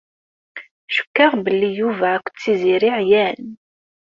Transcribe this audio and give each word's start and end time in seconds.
Cukkeɣ 0.93 1.31
belli 1.43 1.69
Yuba 1.79 2.07
akked 2.15 2.35
Tiziri 2.41 2.91
ɛyan. 2.99 3.41